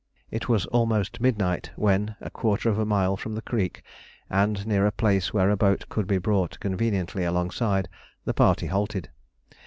[0.31, 3.83] It was almost midnight when, a quarter of a mile from the creek,
[4.31, 7.87] and near a place where a boat could be brought conveniently alongside,
[8.25, 9.11] the party halted.